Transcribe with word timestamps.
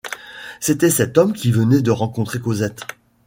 C’était 0.59 0.89
cet 0.89 1.19
homme 1.19 1.31
qui 1.31 1.51
venait 1.51 1.83
de 1.83 1.91
rencontrer 1.91 2.39
Cosette. 2.41 2.87